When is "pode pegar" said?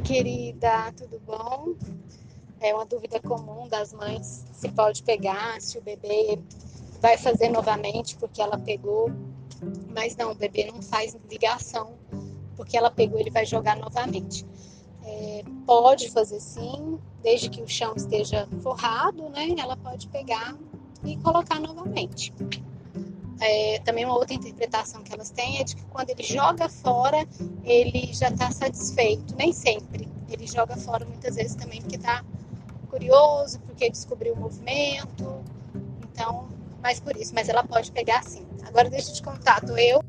4.70-5.60, 19.76-20.56, 37.62-38.24